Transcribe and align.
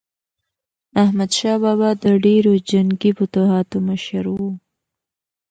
احمدشاه 1.03 1.57
بابا 1.63 1.89
د 2.03 2.05
ډیرو 2.23 2.53
جنګي 2.69 3.11
فتوحاتو 3.17 3.77
مشر 3.89 4.23
و. 4.29 4.37